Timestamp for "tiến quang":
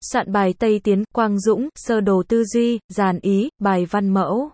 0.84-1.40